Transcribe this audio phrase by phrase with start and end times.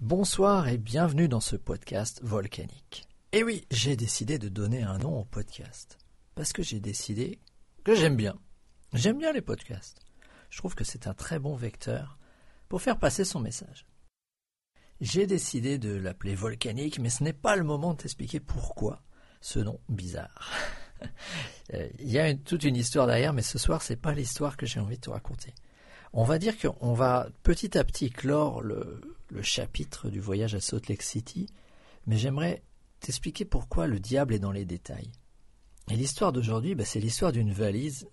[0.00, 3.06] Bonsoir et bienvenue dans ce podcast volcanique.
[3.32, 5.98] Et oui, j'ai décidé de donner un nom au podcast.
[6.34, 7.38] Parce que j'ai décidé
[7.84, 8.38] que j'aime bien.
[8.94, 10.00] J'aime bien les podcasts.
[10.48, 12.18] Je trouve que c'est un très bon vecteur
[12.70, 13.84] pour faire passer son message.
[15.02, 19.02] J'ai décidé de l'appeler volcanique, mais ce n'est pas le moment de t'expliquer pourquoi
[19.42, 20.50] ce nom bizarre.
[21.72, 24.66] Euh, il y a toute une histoire derrière, mais ce soir, c'est pas l'histoire que
[24.66, 25.54] j'ai envie de te raconter.
[26.12, 29.00] On va dire qu'on va petit à petit clore le,
[29.42, 31.46] chapitre du voyage à Salt Lake City,
[32.06, 32.64] mais j'aimerais
[32.98, 35.12] t'expliquer pourquoi le diable est dans les détails.
[35.88, 38.08] Et l'histoire d'aujourd'hui, bah, c'est l'histoire d'une valise,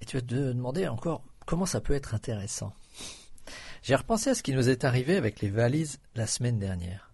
[0.00, 2.72] et tu vas te demander encore comment ça peut être intéressant.
[3.82, 7.12] J'ai repensé à ce qui nous est arrivé avec les valises la semaine dernière.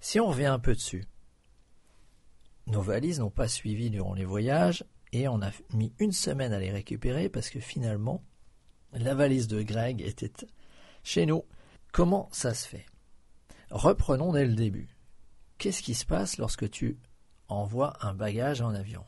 [0.00, 1.04] Si on revient un peu dessus,
[2.66, 6.58] nos valises n'ont pas suivi durant les voyages et on a mis une semaine à
[6.58, 8.22] les récupérer parce que finalement,
[8.96, 10.32] la valise de Greg était
[11.02, 11.44] chez nous.
[11.92, 12.86] Comment ça se fait?
[13.70, 14.96] Reprenons dès le début.
[15.58, 16.98] Qu'est-ce qui se passe lorsque tu
[17.48, 19.04] envoies un bagage en avion?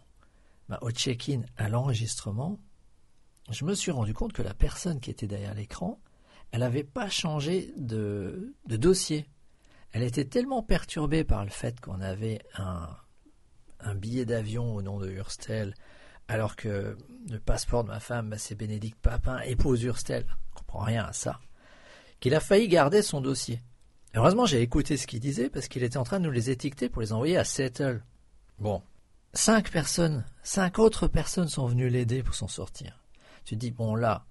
[0.69, 2.59] Bah, Au check-in à l'enregistrement,
[3.51, 6.01] je me suis rendu compte que la personne qui était derrière l'écran,
[6.51, 9.27] elle n'avait pas changé de, dossier.
[9.93, 12.89] Elle était tellement perturbée par le fait qu'on avait un
[13.81, 15.75] un billet d'avion au nom de Hurstel,
[16.29, 16.97] alors que
[17.31, 20.27] le passeport de ma femme, bah, c'est Bénédicte Papin, épouse Hurstel.
[20.51, 21.41] Je comprends rien à ça.
[22.21, 23.63] Qu'il a failli garder son dossier.
[24.15, 26.89] Heureusement, j'ai écouté ce qu'il disait parce qu'il était en train de nous les étiqueter
[26.89, 28.03] pour les envoyer à Settle.
[28.59, 28.83] Bon.
[29.35, 33.05] Cinq personnes, cinq autres personnes sont venues l'aider pour s'en sortir.
[33.45, 34.27] Tu dis, bon là,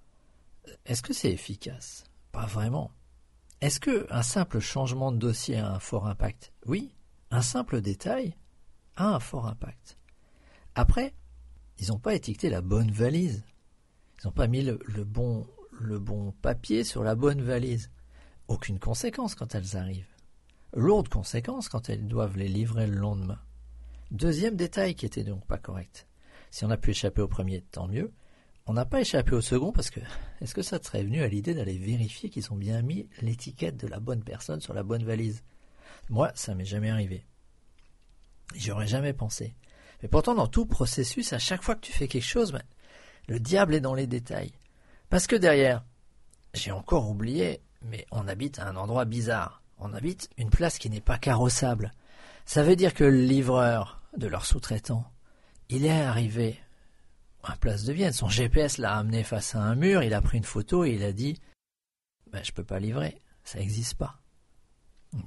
[0.86, 2.04] est-ce que c'est efficace?
[2.32, 2.90] Pas vraiment.
[3.60, 6.52] Est-ce que un simple changement de dossier a un fort impact?
[6.66, 6.94] Oui.
[7.30, 8.36] Un simple détail
[8.96, 9.98] a un fort impact.
[10.74, 11.14] Après,
[11.78, 13.44] ils n'ont pas étiqueté la bonne valise.
[14.18, 15.46] Ils n'ont pas mis le, bon,
[16.42, 17.90] papier sur la bonne valise.
[18.48, 20.14] Aucune conséquence quand elles arrivent.
[20.74, 23.40] Lourde conséquence quand elles doivent les livrer le lendemain.
[24.10, 26.06] Deuxième détail qui était donc pas correct.
[26.50, 28.12] Si on a pu échapper au premier, tant mieux.
[28.66, 30.00] On n'a pas échappé au second parce que
[30.40, 33.76] est-ce que ça te serait venu à l'idée d'aller vérifier qu'ils ont bien mis l'étiquette
[33.76, 35.42] de la bonne personne sur la bonne valise?
[36.10, 37.24] Moi, ça m'est jamais arrivé.
[38.54, 39.54] J'y aurais jamais pensé.
[40.02, 42.62] Mais pourtant, dans tout processus, à chaque fois que tu fais quelque chose, ben,
[43.26, 44.52] le diable est dans les détails.
[45.10, 45.84] Parce que derrière,
[46.54, 49.62] j'ai encore oublié, mais on habite à un endroit bizarre.
[49.78, 51.92] On habite une place qui n'est pas carrossable.
[52.44, 55.04] Ça veut dire que le livreur de leur sous-traitant,
[55.68, 56.58] il est arrivé
[57.44, 58.12] à Place de Vienne.
[58.12, 61.02] Son GPS l'a amené face à un mur, il a pris une photo et il
[61.02, 61.40] a dit
[62.30, 64.20] ben, Je peux pas livrer, ça n'existe pas.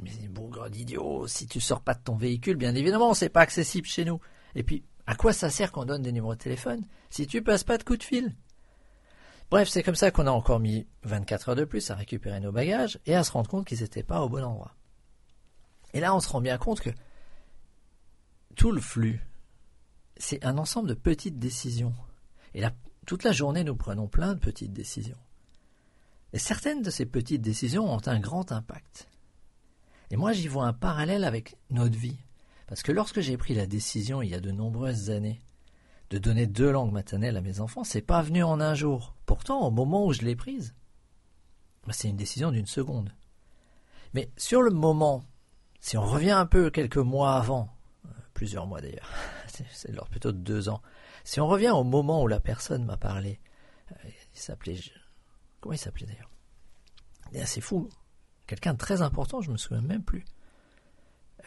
[0.01, 3.87] Mais bougre d'idiot, si tu sors pas de ton véhicule, bien évidemment, c'est pas accessible
[3.87, 4.19] chez nous.
[4.55, 7.63] Et puis, à quoi ça sert qu'on donne des numéros de téléphone si tu passes
[7.63, 8.35] pas de coup de fil?
[9.49, 12.53] Bref, c'est comme ça qu'on a encore mis 24 heures de plus à récupérer nos
[12.53, 14.75] bagages et à se rendre compte qu'ils n'étaient pas au bon endroit.
[15.93, 16.91] Et là, on se rend bien compte que
[18.55, 19.21] tout le flux,
[20.15, 21.93] c'est un ensemble de petites décisions.
[22.53, 22.71] Et là,
[23.05, 25.17] toute la journée, nous prenons plein de petites décisions.
[26.33, 29.09] Et certaines de ces petites décisions ont un grand impact.
[30.11, 32.17] Et moi, j'y vois un parallèle avec notre vie.
[32.71, 35.41] Parce que lorsque j'ai pris la décision, il y a de nombreuses années,
[36.09, 39.13] de donner deux langues maternelles à mes enfants, c'est pas venu en un jour.
[39.25, 40.73] Pourtant, au moment où je l'ai prise,
[41.85, 43.13] bah, c'est une décision d'une seconde.
[44.13, 45.25] Mais sur le moment,
[45.81, 49.11] si on revient un peu quelques mois avant, euh, plusieurs mois d'ailleurs,
[49.73, 50.81] c'est lors plutôt de deux ans,
[51.25, 53.41] si on revient au moment où la personne m'a parlé,
[53.91, 54.77] euh, il s'appelait,
[55.59, 56.31] comment il s'appelait d'ailleurs?
[57.45, 57.89] C'est fou,
[58.47, 60.23] quelqu'un de très important, je me souviens même plus.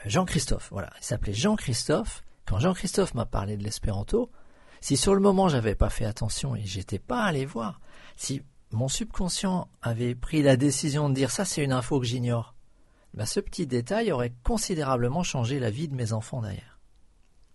[0.05, 2.25] Jean-Christophe, voilà, il s'appelait Jean-Christophe.
[2.47, 4.31] Quand Jean-Christophe m'a parlé de l'espéranto,
[4.83, 7.81] si sur le moment j'avais pas fait attention et j'étais pas allé voir,
[8.17, 12.55] si mon subconscient avait pris la décision de dire ça c'est une info que j'ignore,
[13.15, 16.81] ben ce petit détail aurait considérablement changé la vie de mes enfants d'ailleurs.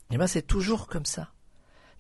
[0.09, 1.31] Et ben c'est toujours comme ça.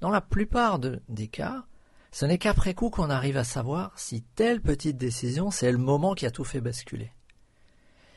[0.01, 1.65] Dans la plupart des cas,
[2.11, 6.15] ce n'est qu'après coup qu'on arrive à savoir si telle petite décision c'est le moment
[6.15, 7.11] qui a tout fait basculer.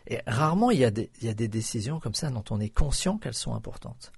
[0.06, 3.54] Et rarement il y, a des, décisions comme ça dont on est conscient qu'elles sont
[3.54, 4.12] importantes.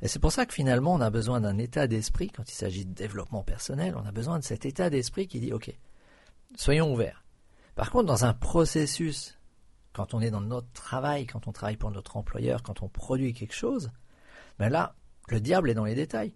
[0.00, 2.84] Et c'est pour ça que finalement on a besoin d'un état d'esprit, quand il s'agit
[2.84, 5.72] de développement personnel, on a besoin de cet état d'esprit qui dit ok,
[6.56, 7.24] soyons ouverts.
[7.74, 9.38] Par contre, dans un processus,
[9.92, 13.32] quand on est dans notre travail, quand on travaille pour notre employeur, quand on produit
[13.32, 13.90] quelque chose,
[14.58, 14.94] ben là,
[15.28, 16.34] le diable est dans les détails.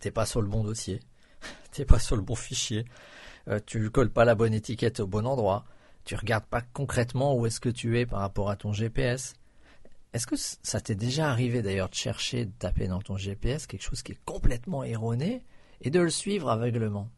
[0.00, 1.00] T'es pas sur le bon dossier,
[1.72, 2.84] t'es pas sur le bon fichier,
[3.48, 5.64] euh, tu colles pas la bonne étiquette au bon endroit,
[6.08, 9.34] tu regardes pas concrètement où est-ce que tu es par rapport à ton GPS.
[10.14, 13.82] Est-ce que ça t'est déjà arrivé d'ailleurs de chercher, de taper dans ton GPS quelque
[13.82, 15.44] chose qui est complètement erroné
[15.82, 17.10] et de le suivre aveuglement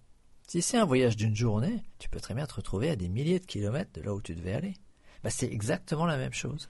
[0.48, 3.38] Si c'est un voyage d'une journée, tu peux très bien te retrouver à des milliers
[3.38, 4.74] de kilomètres de là où tu devais aller.
[5.22, 6.68] bah, c'est exactement la même chose.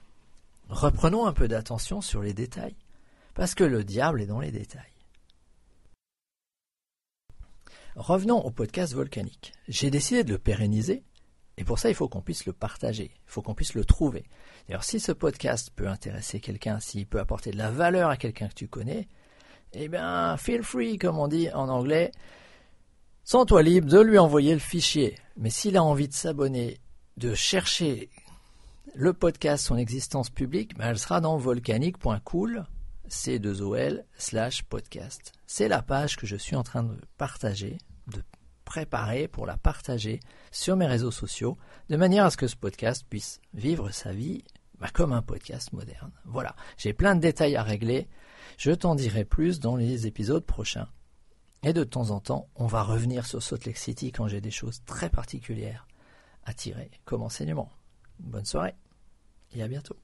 [0.69, 2.75] Reprenons un peu d'attention sur les détails,
[3.33, 4.93] parce que le diable est dans les détails.
[7.95, 9.53] Revenons au podcast volcanique.
[9.67, 11.03] J'ai décidé de le pérenniser,
[11.61, 14.25] et pour ça, il faut qu'on puisse le partager, il faut qu'on puisse le trouver.
[14.67, 18.47] D'ailleurs, si ce podcast peut intéresser quelqu'un, s'il peut apporter de la valeur à quelqu'un
[18.47, 19.07] que tu connais,
[19.73, 22.13] eh bien, feel free, comme on dit en anglais,
[23.25, 25.19] sens-toi libre de lui envoyer le fichier.
[25.37, 26.79] Mais s'il a envie de s'abonner,
[27.17, 28.09] de chercher
[28.95, 32.65] le podcast, son existence publique, ben elle sera dans volcanique.cool,
[33.07, 35.31] c2ol, slash podcast.
[35.45, 37.77] C'est la page que je suis en train de partager,
[38.07, 38.23] de
[38.71, 41.57] préparer pour la partager sur mes réseaux sociaux,
[41.89, 44.45] de manière à ce que ce podcast puisse vivre sa vie
[44.79, 46.13] ben, comme un podcast moderne.
[46.23, 48.07] Voilà, j'ai plein de détails à régler,
[48.57, 50.87] je t'en dirai plus dans les épisodes prochains.
[51.63, 54.51] Et de temps en temps, on va revenir sur Salt Lake City quand j'ai des
[54.51, 55.85] choses très particulières
[56.45, 57.69] à tirer comme enseignement.
[58.19, 58.75] Bonne soirée
[59.51, 60.00] et à bientôt.